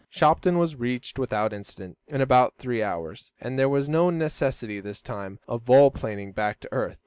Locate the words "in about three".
2.07-2.81